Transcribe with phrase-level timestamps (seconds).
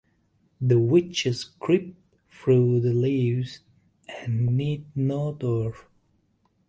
[0.59, 1.95] The witches creep
[2.27, 3.59] through the leaves
[4.09, 5.75] and need no door.